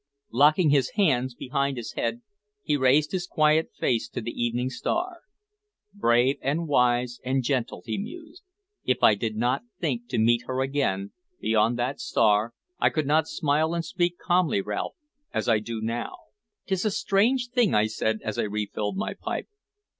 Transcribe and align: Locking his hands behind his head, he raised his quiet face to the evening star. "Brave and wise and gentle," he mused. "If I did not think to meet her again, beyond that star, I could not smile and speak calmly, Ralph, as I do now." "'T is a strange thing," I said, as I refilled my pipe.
Locking 0.31 0.71
his 0.71 0.89
hands 0.95 1.35
behind 1.35 1.77
his 1.77 1.93
head, 1.93 2.23
he 2.63 2.75
raised 2.75 3.11
his 3.11 3.27
quiet 3.27 3.69
face 3.77 4.09
to 4.09 4.19
the 4.19 4.31
evening 4.31 4.71
star. 4.71 5.19
"Brave 5.93 6.37
and 6.41 6.67
wise 6.67 7.19
and 7.23 7.43
gentle," 7.43 7.83
he 7.85 7.99
mused. 7.99 8.41
"If 8.83 9.03
I 9.03 9.13
did 9.13 9.35
not 9.35 9.61
think 9.79 10.07
to 10.07 10.17
meet 10.17 10.45
her 10.47 10.61
again, 10.61 11.11
beyond 11.39 11.77
that 11.77 11.99
star, 12.01 12.55
I 12.79 12.89
could 12.89 13.05
not 13.05 13.27
smile 13.27 13.75
and 13.75 13.85
speak 13.85 14.17
calmly, 14.17 14.59
Ralph, 14.59 14.95
as 15.35 15.47
I 15.47 15.59
do 15.59 15.79
now." 15.81 16.17
"'T 16.65 16.73
is 16.73 16.83
a 16.85 16.89
strange 16.89 17.49
thing," 17.49 17.75
I 17.75 17.85
said, 17.85 18.21
as 18.23 18.39
I 18.39 18.43
refilled 18.45 18.97
my 18.97 19.13
pipe. 19.13 19.47